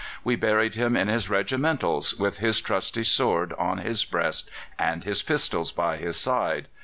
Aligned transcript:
We 0.23 0.35
buried 0.35 0.73
him 0.73 0.97
in 0.97 1.09
his 1.09 1.29
regimentals, 1.29 2.15
with 2.15 2.39
his 2.39 2.59
trusty 2.59 3.03
sword 3.03 3.53
on 3.53 3.77
his 3.77 4.03
breast 4.03 4.49
and 4.79 5.03
his 5.03 5.21
pistols 5.21 5.71
by 5.71 5.97
his 5.97 6.17
side. 6.17 6.67